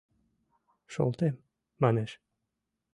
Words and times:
—Шолтем,— 0.93 1.35
манеш. 1.81 2.11